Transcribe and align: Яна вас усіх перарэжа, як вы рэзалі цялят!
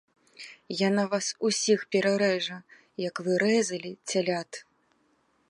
Яна 0.87 1.03
вас 1.11 1.27
усіх 1.49 1.79
перарэжа, 1.97 2.57
як 3.07 3.15
вы 3.29 3.37
рэзалі 3.45 3.91
цялят! 4.15 4.51